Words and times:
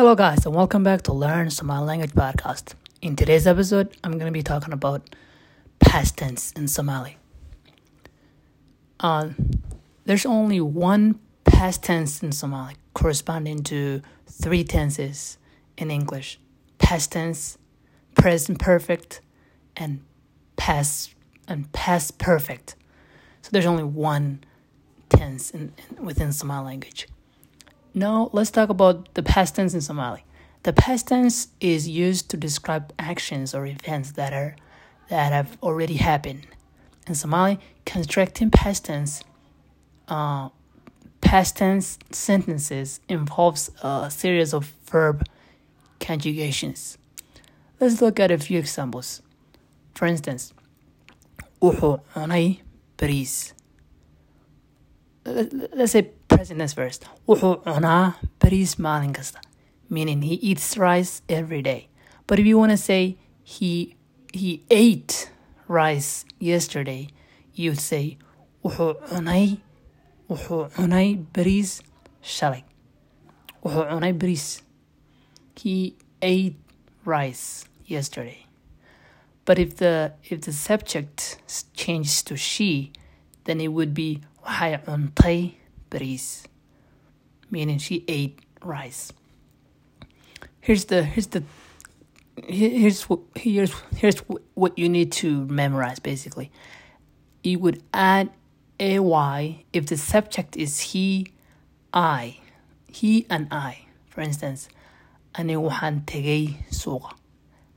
Hello, 0.00 0.14
guys, 0.14 0.46
and 0.46 0.54
welcome 0.54 0.82
back 0.82 1.02
to 1.02 1.12
Learn 1.12 1.50
Somali 1.50 1.84
Language 1.84 2.12
Podcast. 2.12 2.72
In 3.02 3.16
today's 3.16 3.46
episode, 3.46 3.94
I'm 4.02 4.12
going 4.12 4.24
to 4.24 4.32
be 4.32 4.42
talking 4.42 4.72
about 4.72 5.14
past 5.78 6.16
tense 6.16 6.52
in 6.52 6.68
Somali. 6.68 7.18
Uh, 8.98 9.28
there's 10.06 10.24
only 10.24 10.58
one 10.58 11.20
past 11.44 11.82
tense 11.82 12.22
in 12.22 12.32
Somali 12.32 12.76
corresponding 12.94 13.62
to 13.64 14.00
three 14.26 14.64
tenses 14.64 15.36
in 15.76 15.90
English 15.90 16.40
past 16.78 17.12
tense, 17.12 17.58
present 18.14 18.58
perfect, 18.58 19.20
and 19.76 20.02
past 20.56 21.14
and 21.46 21.70
past 21.72 22.16
perfect. 22.16 22.74
So 23.42 23.50
there's 23.52 23.66
only 23.66 23.84
one 23.84 24.44
tense 25.10 25.50
in, 25.50 25.74
in, 25.76 26.06
within 26.06 26.32
Somali 26.32 26.64
language. 26.64 27.06
Now 27.94 28.30
let's 28.32 28.50
talk 28.50 28.68
about 28.68 29.14
the 29.14 29.22
past 29.22 29.56
tense 29.56 29.74
in 29.74 29.80
Somali. 29.80 30.24
The 30.62 30.72
past 30.72 31.08
tense 31.08 31.48
is 31.60 31.88
used 31.88 32.28
to 32.30 32.36
describe 32.36 32.92
actions 32.98 33.54
or 33.54 33.66
events 33.66 34.12
that 34.12 34.32
are 34.32 34.56
that 35.08 35.32
have 35.32 35.58
already 35.62 35.94
happened. 35.96 36.46
In 37.06 37.14
Somali, 37.14 37.58
constructing 37.84 38.50
past 38.50 38.84
tense 38.84 39.22
uh, 40.06 40.50
past 41.20 41.56
tense 41.56 41.98
sentences 42.10 43.00
involves 43.08 43.70
a 43.82 44.10
series 44.10 44.52
of 44.54 44.66
verb 44.86 45.26
conjugations. 45.98 46.98
Let's 47.80 48.00
look 48.00 48.20
at 48.20 48.30
a 48.30 48.38
few 48.38 48.58
examples. 48.58 49.22
For 49.94 50.06
instance, 50.06 50.52
bariis. 52.98 53.52
Let's 55.24 55.92
say. 55.92 56.10
Wuxuu 56.40 57.62
cunaa 57.64 58.14
bariis 58.40 58.78
maalin 58.78 59.12
kasta, 59.12 59.40
meaning 59.90 60.22
he 60.22 60.36
eats 60.36 60.78
rice 60.78 61.20
every 61.28 61.60
day. 61.60 61.88
But 62.26 62.38
if 62.38 62.46
you 62.46 62.56
want 62.56 62.70
to 62.72 62.78
say 62.78 63.18
he 63.42 63.94
he 64.32 64.64
ate 64.70 65.30
rice 65.68 66.24
yesterday, 66.38 67.08
you'd 67.52 67.78
say 67.78 68.16
wuxuu 68.64 68.96
cunay 69.08 69.58
wuxuu 70.30 70.70
cunay 70.72 71.26
bariis 71.34 71.82
shalay. 72.22 72.64
Wuxuu 73.62 73.90
cunay 73.90 74.16
bariis. 74.16 74.62
He 75.56 75.94
ate 76.22 76.56
rice 77.04 77.66
yesterday. 77.84 78.46
But 79.44 79.58
if 79.58 79.76
the 79.76 80.14
if 80.24 80.40
the 80.40 80.54
subject 80.54 81.36
changes 81.74 82.22
to 82.22 82.36
she, 82.38 82.92
then 83.44 83.60
it 83.60 83.68
would 83.68 83.92
be 83.92 84.22
waxay 84.42 84.82
cuntay 84.86 85.59
bariis, 85.90 86.44
meaning 87.50 87.78
she 87.78 88.04
ate 88.08 88.38
rice. 88.62 89.12
Here's 90.60 90.84
the 90.86 91.02
here's 91.02 91.28
the 91.28 91.42
here's 92.46 93.02
what 93.04 93.20
here's 93.34 93.72
here's 93.96 94.18
what 94.54 94.78
you 94.78 94.88
need 94.88 95.12
to 95.12 95.46
memorize 95.46 95.98
basically. 95.98 96.50
You 97.42 97.58
would 97.58 97.82
add 97.94 98.30
ay 98.80 99.64
if 99.72 99.86
the 99.86 99.96
subject 99.96 100.56
is 100.56 100.80
he, 100.80 101.32
I, 101.92 102.38
he 102.86 103.26
and 103.28 103.48
I. 103.50 103.86
For 104.08 104.20
instance, 104.20 104.68
ani 105.34 105.54
waxaan 105.54 106.04
tegay 106.04 106.64
suuqa. 106.70 107.12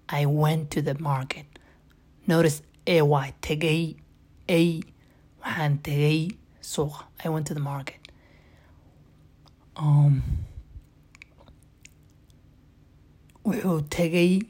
I 0.09 0.25
went 0.25 0.71
to 0.71 0.81
the 0.81 0.97
market. 0.99 1.45
Notice 2.27 2.61
ay 2.87 3.01
tegay 3.41 3.95
a 4.49 4.81
waxaan 5.43 5.79
tegay 5.79 6.35
suuqa. 6.61 7.03
I 7.23 7.29
went 7.29 7.47
to 7.47 7.53
the 7.53 7.59
market. 7.59 8.02
Wuxuu 13.45 13.81
tegay 13.89 14.41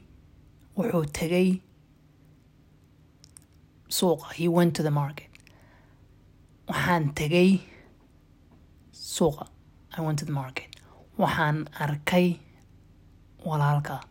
wuxuu 0.76 1.04
tegay 1.12 1.60
suuqa. 3.88 4.32
He 4.34 4.48
went 4.48 4.76
to 4.76 4.82
the 4.82 4.90
market. 4.90 5.28
Waxaan 6.68 7.14
tegay 7.14 7.60
suuqa. 8.92 9.48
I 9.96 10.00
went 10.00 10.18
to 10.18 10.24
the 10.24 10.32
market. 10.32 10.76
Waxaan 11.18 11.68
arkay 11.80 12.38
walaalka. 13.44 14.02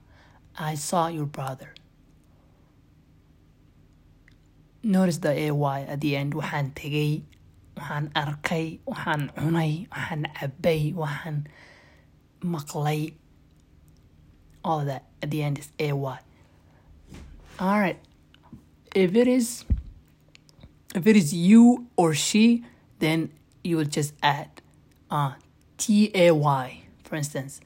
I 0.57 0.75
saw 0.75 1.07
your 1.07 1.25
brother. 1.25 1.73
Notice 4.83 5.17
the 5.17 5.29
ay 5.29 5.81
at 5.87 6.01
the 6.01 6.15
end. 6.15 6.33
Waxaan 6.33 6.73
tegay, 6.73 7.21
waxaan 7.77 8.11
arkay, 8.15 8.79
waxaan 8.85 9.31
cunay, 9.35 9.87
waxaan 9.91 10.25
cabay, 10.37 10.93
waxaan 10.93 11.47
maqlay. 12.41 13.13
All 14.63 14.79
of 14.79 14.85
that 14.85 15.03
at 15.21 15.29
the 15.31 15.43
end 15.43 15.59
is 15.59 15.71
ay. 15.79 16.19
Alright. 17.59 17.99
If 18.95 19.15
it 19.15 19.27
is 19.27 19.65
if 20.95 21.07
it 21.07 21.15
is 21.17 21.33
you 21.33 21.87
or 21.97 22.13
she, 22.13 22.63
then 22.99 23.31
you 23.63 23.77
will 23.77 23.85
just 23.99 24.13
add 24.21 24.61
uh, 25.09 25.33
T 25.77 26.11
A 26.13 26.31
Y, 26.31 26.83
for 27.03 27.15
instance. 27.15 27.59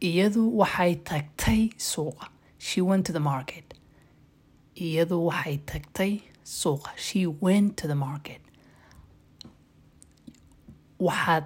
Iyadu 0.00 0.52
waxay 0.52 1.02
tagtay 1.02 1.74
suuqa. 1.78 2.28
She 2.58 2.80
went 2.80 3.06
to 3.06 3.12
the 3.12 3.20
market. 3.20 3.74
Iyadu 4.76 5.30
waxay 5.30 5.60
tagtay 5.64 6.22
suuqa. 6.44 6.90
She 6.96 7.26
went 7.26 7.76
to 7.78 7.86
the 7.86 7.94
market. 7.94 8.40
Waxaad 11.06 11.44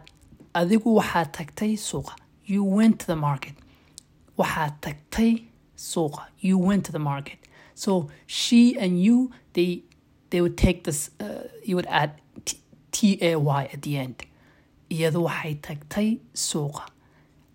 adigu 0.60 0.90
waxaad 1.00 1.28
tagtay 1.38 1.72
suuqa. 1.88 2.14
You 2.52 2.62
went 2.78 2.94
to 3.00 3.06
the 3.12 3.16
market. 3.28 3.54
Waxaad 4.38 4.72
tagtay 4.84 5.32
suuqa. 5.76 6.22
You 6.46 6.56
went 6.68 6.82
to 6.86 6.92
the 6.92 7.04
market. 7.12 7.38
So 7.74 8.10
she 8.26 8.60
and 8.78 8.94
you, 9.06 9.16
they 9.54 9.70
they 10.30 10.40
would 10.40 10.56
take 10.66 10.78
this. 10.84 11.00
Uh, 11.20 11.44
you 11.68 11.74
would 11.76 11.90
add 12.02 12.12
T 12.92 13.18
A 13.20 13.36
Y 13.36 13.62
at 13.74 13.80
the 13.82 13.96
end. 14.04 14.18
Iyadu 14.90 15.20
waxay 15.28 15.54
tagtay 15.66 16.08
suuqa. 16.34 16.84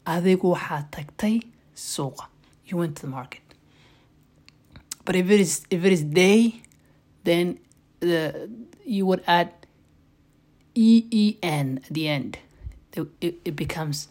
Adigu 0.06 0.46
waxaad 0.56 0.86
tagtay 0.96 1.36
suuqa. 1.76 2.26
You 2.68 2.78
went 2.78 2.96
to 2.98 3.02
the 3.04 3.14
market. 3.20 3.42
But 5.06 5.16
if 5.16 5.30
it 5.30 5.40
is 5.40 5.54
if 5.70 5.84
it 5.84 5.92
is 5.98 6.04
they, 6.20 6.62
then 7.24 7.60
the 8.00 8.50
you 8.86 9.06
would 9.06 9.24
add 9.28 9.50
E 10.76 11.06
E 11.12 11.38
N 11.42 11.82
at 11.86 11.94
the 11.94 12.08
end. 12.08 12.38
It, 12.94 13.56
becomes 13.56 14.08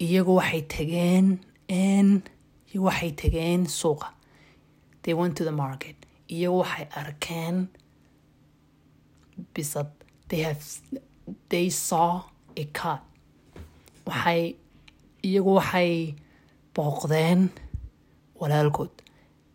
iyagu 0.00 0.36
waxay 0.40 0.62
tageen 0.66 1.38
en 1.68 2.22
iyagu 2.72 2.84
waxay 2.90 3.12
tageen 3.14 3.66
suuqa. 3.66 4.08
They 5.02 5.14
went 5.14 5.36
to 5.36 5.44
the 5.44 5.52
market. 5.52 5.96
Iyagu 6.28 6.64
waxay 6.64 6.88
arkeen 6.90 7.68
bisad. 9.54 9.88
They 10.28 10.40
have 10.40 10.62
they 11.48 11.68
saw 11.70 12.24
a 12.56 12.64
cat. 12.64 13.02
Waxay 14.06 14.56
iyagu 15.22 15.60
waxay 15.60 16.14
booqdeen 16.74 17.50
walaalkood. 18.40 18.90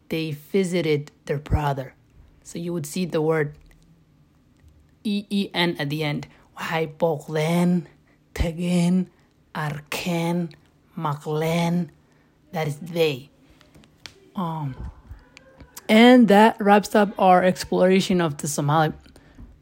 They 0.09 0.31
visited 0.31 1.11
their 1.25 1.37
brother. 1.37 1.93
So 2.43 2.57
you 2.57 2.73
would 2.73 2.85
see 2.85 3.05
the 3.05 3.21
word 3.21 3.55
E 5.03 5.25
E 5.29 5.49
N 5.53 5.75
at 5.79 5.89
the 5.89 6.03
end. 6.03 6.27
Waxay 6.59 6.95
booqdeen, 6.97 7.85
tageen, 8.35 9.07
arkeen, 9.55 10.51
maqleen. 10.97 11.89
That 12.51 12.67
is 12.67 12.77
they. 12.77 13.29
Um, 14.35 14.75
and 15.87 16.27
that 16.27 16.59
wraps 16.59 16.95
up 16.95 17.09
our 17.17 17.43
exploration 17.43 18.21
of 18.21 18.37
the 18.37 18.47
Somali 18.47 18.93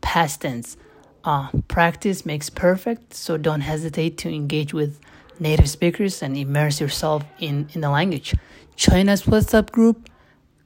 past 0.01 0.41
tense. 0.41 0.77
Uh, 1.23 1.49
practice 1.67 2.25
makes 2.25 2.49
perfect, 2.49 3.13
so 3.13 3.37
don't 3.37 3.61
hesitate 3.61 4.17
to 4.19 4.29
engage 4.29 4.73
with 4.73 4.99
native 5.39 5.69
speakers 5.69 6.21
and 6.21 6.37
immerse 6.37 6.79
yourself 6.79 7.23
in, 7.39 7.69
in 7.73 7.81
the 7.81 7.89
language. 7.89 8.33
Join 8.75 9.09
us 9.09 9.23
WhatsApp 9.23 9.71
group, 9.71 10.09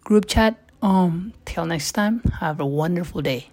group 0.04 0.27
chat. 0.27 0.57
Um, 0.81 1.34
till 1.45 1.66
next 1.66 1.92
time, 1.92 2.22
have 2.39 2.60
a 2.60 2.66
wonderful 2.66 3.22
day. 3.22 3.50